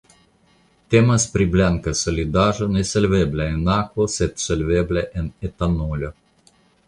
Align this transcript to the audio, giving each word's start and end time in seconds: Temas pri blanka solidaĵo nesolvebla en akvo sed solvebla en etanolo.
Temas 0.93 1.25
pri 1.33 1.45
blanka 1.55 1.91
solidaĵo 1.99 2.69
nesolvebla 2.77 3.47
en 3.57 3.69
akvo 3.75 4.07
sed 4.15 4.43
solvebla 4.47 5.07
en 5.21 5.29
etanolo. 5.51 6.11